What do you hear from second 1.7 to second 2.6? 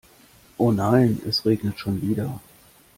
schon wieder.